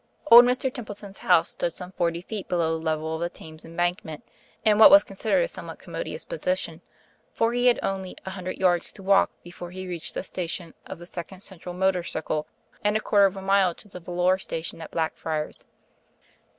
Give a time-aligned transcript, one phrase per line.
[0.31, 0.73] Old Mr.
[0.73, 4.23] Templeton's house stood some forty feet below the level of the Thames embankment,
[4.65, 6.81] in what was considered a somewhat commodious position,
[7.31, 10.97] for he had only a hundred yards to walk before he reached the station of
[10.97, 12.47] the Second Central Motor circle,
[12.83, 15.65] and a quarter of a mile to the volor station at Blackfriars.